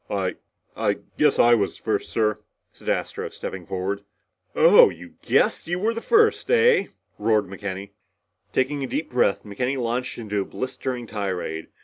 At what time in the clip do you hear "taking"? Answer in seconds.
8.51-8.83